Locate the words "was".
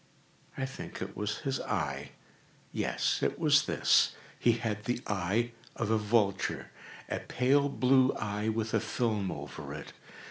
1.15-1.41, 3.37-3.67